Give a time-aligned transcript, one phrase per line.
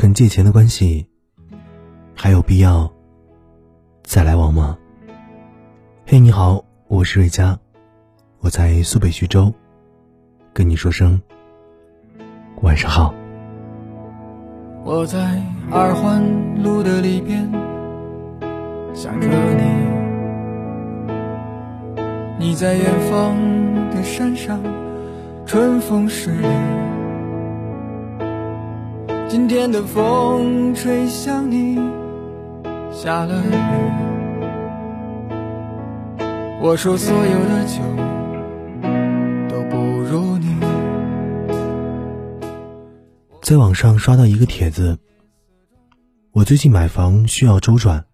[0.00, 1.06] 肯借钱的关系，
[2.14, 2.90] 还有必要
[4.02, 4.78] 再来往吗？
[6.06, 7.58] 嘿，你好，我是瑞佳，
[8.38, 9.52] 我在苏北徐州，
[10.54, 11.20] 跟你说声
[12.62, 13.14] 晚上好。
[14.84, 15.18] 我在
[15.70, 16.22] 二环
[16.62, 17.46] 路的里边
[18.94, 19.28] 想着
[22.38, 23.36] 你，你在远方
[23.90, 24.62] 的山上，
[25.44, 26.48] 春风十里。
[29.30, 31.76] 今天的风吹向你，
[32.92, 33.50] 下了雨。
[36.60, 37.80] 我说所有的酒
[39.48, 40.58] 都不如你。
[43.40, 44.98] 在网上刷到一个帖子，
[46.32, 48.06] 我最近买房需要周转，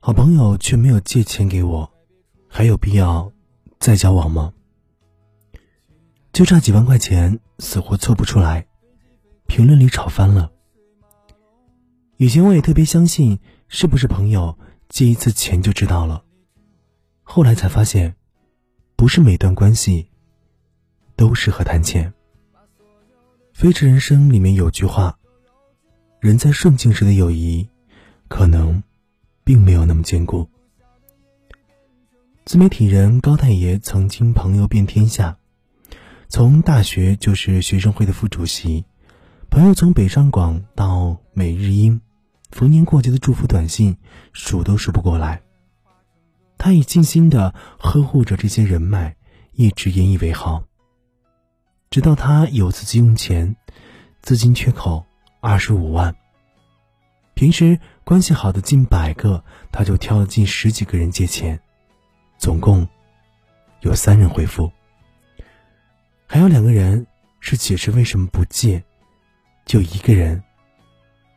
[0.00, 1.88] 好朋友却没有借钱给我，
[2.48, 3.30] 还有必要
[3.78, 4.52] 再交往吗？
[6.32, 8.66] 就差几万块钱，死活凑不出来。
[9.54, 10.50] 评论里吵翻了。
[12.16, 13.38] 以前我也特别相信，
[13.68, 16.24] 是不是朋友借一次钱就知道了。
[17.22, 18.16] 后来才发现，
[18.96, 20.08] 不是每段关系
[21.14, 22.12] 都适合谈钱。
[23.52, 25.16] 《飞驰人生》里面有句话
[26.18, 27.68] ：“人在顺境时的友谊，
[28.26, 28.82] 可能
[29.44, 30.50] 并没有那么坚固。”
[32.44, 35.38] 自媒体人高太爷曾经朋友遍天下，
[36.28, 38.84] 从大学就是学生会的副主席。
[39.54, 42.00] 朋友从北上广到美日英，
[42.50, 43.96] 逢年过节的祝福短信
[44.32, 45.42] 数都数不过来。
[46.58, 49.14] 他以尽心的呵护着这些人脉，
[49.52, 50.64] 一直引以为豪。
[51.88, 53.54] 直到他有次急用钱，
[54.22, 55.06] 资金缺口
[55.38, 56.16] 二十五万。
[57.34, 61.60] 平时关系好的近百个，他就挑了近十几个人借钱，
[62.38, 62.88] 总共
[63.82, 64.72] 有三人回复，
[66.26, 67.06] 还有两个人
[67.38, 68.82] 是解释为什么不借。
[69.64, 70.42] 就一个人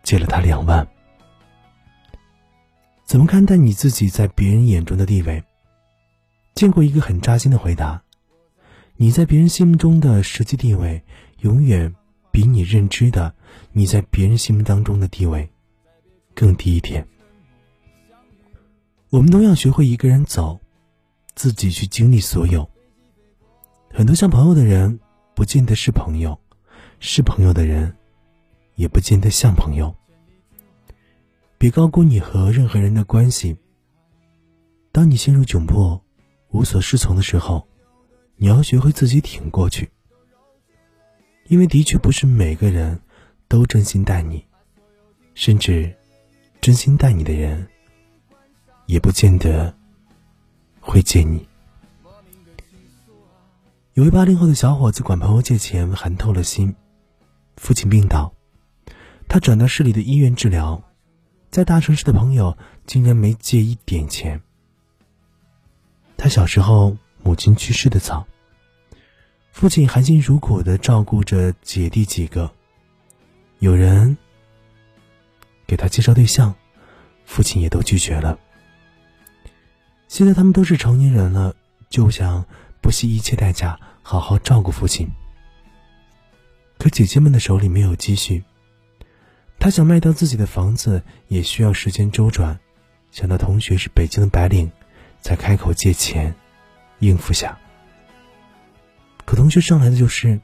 [0.03, 0.87] 借了他两万，
[3.03, 5.43] 怎么看待你自己在别人眼中的地位？
[6.53, 8.01] 见过一个很扎心的回答：
[8.95, 11.03] 你在别人心目中的实际地位，
[11.39, 11.93] 永远
[12.31, 13.33] 比你认知的
[13.71, 15.49] 你在别人心目当中的地位
[16.33, 17.07] 更低一点。
[19.09, 20.59] 我们都要学会一个人走，
[21.33, 22.69] 自己去经历所有。
[23.93, 24.99] 很多像朋友的人，
[25.33, 26.37] 不见得是朋友；
[26.99, 27.96] 是朋友的人。
[28.77, 29.93] 也不见得像朋友。
[31.57, 33.57] 别高估你和任何人的关系。
[34.91, 35.99] 当你陷入窘迫、
[36.51, 37.67] 无所适从的时候，
[38.35, 39.89] 你要学会自己挺过去。
[41.47, 42.99] 因为的确不是每个人
[43.47, 44.45] 都真心待你，
[45.33, 45.91] 甚至
[46.61, 47.67] 真心待你的人，
[48.85, 49.75] 也不见得
[50.79, 51.47] 会借你。
[53.93, 56.75] 有位八零后的小伙子管朋友借钱，寒透了心。
[57.55, 58.36] 父亲病倒。
[59.27, 60.81] 他转到市里的医院治疗，
[61.51, 64.41] 在大城市的朋友竟然没借一点钱。
[66.15, 68.25] 他小时候母亲去世的早，
[69.51, 72.51] 父亲含辛茹苦的照顾着姐弟几个，
[73.59, 74.17] 有人
[75.67, 76.55] 给他介绍对象，
[77.25, 78.39] 父亲也都拒绝了。
[80.07, 81.53] 现在他们都是成年人了，
[81.89, 82.45] 就想
[82.81, 85.07] 不惜一切代价好好照顾父亲。
[86.79, 88.41] 可姐姐们的手里没有积蓄。
[89.59, 92.57] 他想卖掉自己的房子，也需要时间周转。
[93.11, 94.71] 想到同学是北京的白领，
[95.19, 96.33] 才开口借钱，
[96.99, 97.57] 应付下。
[99.25, 100.39] 可同学上来的就是：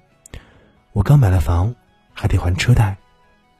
[0.92, 1.74] 我刚买了房，
[2.14, 2.98] 还得还车贷，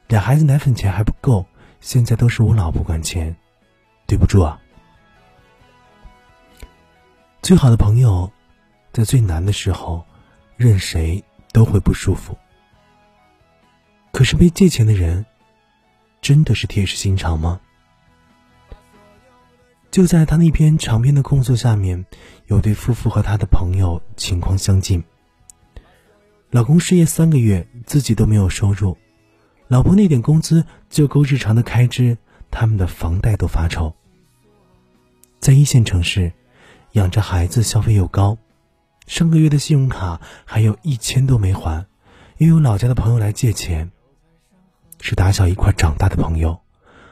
[0.08, 1.46] 俩孩子奶粉钱还不够，
[1.80, 3.34] 现在都是我老婆管钱，
[4.06, 4.60] 对不住啊。
[7.40, 8.30] 最好的朋友，
[8.92, 10.04] 在最难的时候，
[10.56, 11.22] 任谁
[11.52, 12.36] 都会不舒服。
[14.12, 15.24] 可是被借钱的人。
[16.24, 17.60] 真的是铁石心肠吗？
[19.90, 22.06] 就在他那篇长篇的控诉下面，
[22.46, 25.04] 有对夫妇和他的朋友情况相近。
[26.48, 28.96] 老公失业三个月，自己都没有收入，
[29.68, 32.16] 老婆那点工资就够日常的开支，
[32.50, 33.94] 他们的房贷都发愁。
[35.40, 36.32] 在一线城市，
[36.92, 38.38] 养着孩子消费又高，
[39.06, 41.84] 上个月的信用卡还有一千多没还，
[42.38, 43.90] 又有老家的朋友来借钱。
[45.06, 46.58] 是打小一块长大的朋友，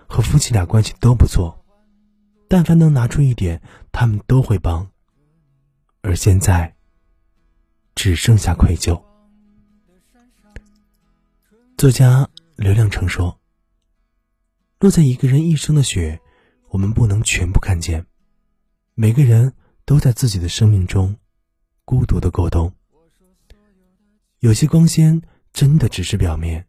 [0.09, 1.62] 和夫妻俩关系都不错，
[2.49, 3.61] 但凡能拿出一点，
[3.93, 4.91] 他们都会帮。
[6.00, 6.75] 而现在，
[7.94, 8.99] 只剩下愧疚。
[11.77, 13.39] 作家刘亮程说
[14.81, 16.19] ：“落在一个人一生的雪，
[16.71, 18.06] 我们不能全部看见。
[18.94, 19.53] 每个人
[19.85, 21.15] 都在自己的生命中
[21.85, 22.73] 孤独的过冬。
[24.39, 25.21] 有些光鲜
[25.53, 26.67] 真的只是表面。”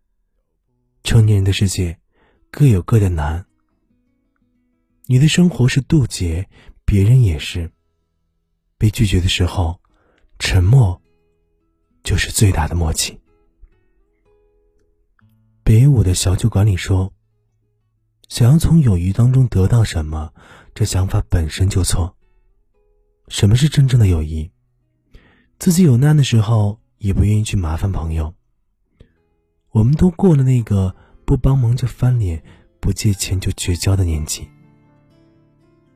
[1.04, 2.00] 成年人的世界，
[2.50, 3.46] 各有各的难。
[5.06, 6.48] 你的生活是渡劫，
[6.86, 7.72] 别人也是。
[8.78, 9.82] 被拒绝的时候，
[10.40, 11.02] 沉默
[12.04, 13.20] 就是最大的默契。
[15.64, 17.14] 北舞的小酒馆里说
[18.30, 20.34] ：“想要从友谊当中得到什么，
[20.74, 22.16] 这想法本身就错。
[23.28, 24.52] 什么是真正的友谊？
[25.60, 28.34] 自己有难的时候，也不愿意去麻烦朋友。
[29.74, 32.42] 我们都过了那个不帮忙就翻脸，
[32.80, 34.48] 不借钱就绝交的年纪。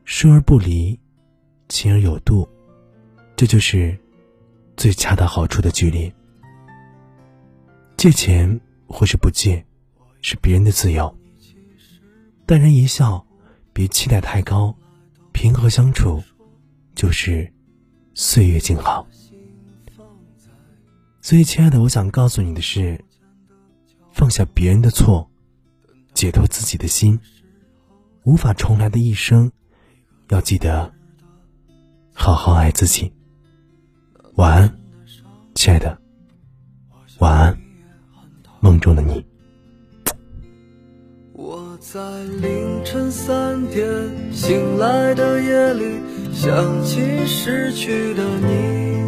[0.04, 1.00] 疏而不离，
[1.70, 2.46] 亲而有度，
[3.34, 3.98] 这就是
[4.76, 6.12] 最恰到好处的距离。
[7.96, 9.64] 借钱或是不借。”
[10.20, 11.16] 是别人的自由，
[12.44, 13.24] 淡然一笑，
[13.72, 14.76] 别期待太高，
[15.32, 16.20] 平和相处，
[16.96, 17.50] 就是
[18.14, 19.06] 岁月静好。
[21.22, 23.00] 所以，亲爱的，我想告诉你的是，
[24.18, 25.30] 放下别人的错，
[26.12, 27.20] 解脱自己的心，
[28.24, 29.52] 无法重来的一生，
[30.30, 30.92] 要记得
[32.12, 33.12] 好好爱自己。
[34.34, 34.78] 晚安，
[35.54, 35.96] 亲爱的，
[37.20, 37.56] 晚安，
[38.58, 39.24] 梦中的你。
[41.32, 43.86] 我在凌晨三点
[44.32, 49.07] 醒来的夜里，想起失去的你。